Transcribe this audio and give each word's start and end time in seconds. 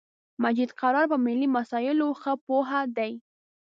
مجید 0.43 0.71
قرار 0.79 1.05
په 1.11 1.17
ملی 1.25 1.47
مسایلو 1.57 2.07
خه 2.21 2.33
پوهه 2.45 2.81
دی 2.97 3.13